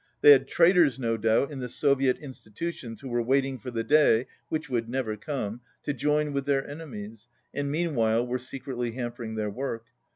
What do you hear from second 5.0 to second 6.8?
come) to join with their